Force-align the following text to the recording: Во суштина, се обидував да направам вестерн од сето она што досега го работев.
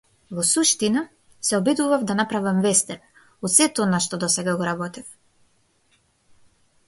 Во 0.35 0.43
суштина, 0.49 1.01
се 1.49 1.57
обидував 1.57 2.05
да 2.11 2.15
направам 2.19 2.63
вестерн 2.63 3.21
од 3.49 3.53
сето 3.57 3.85
она 3.87 3.99
што 4.05 4.21
досега 4.23 4.55
го 4.61 4.67
работев. 4.69 5.13